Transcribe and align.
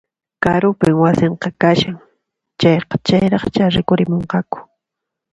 Karupin 0.43 0.95
wasinku 1.03 1.49
kashan, 1.61 1.97
chayqa 2.59 2.95
chayraqchá 3.07 3.63
rikurimunqaku 3.75 4.57